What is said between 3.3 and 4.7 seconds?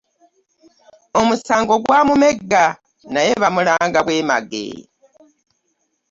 baamulanga bwemage.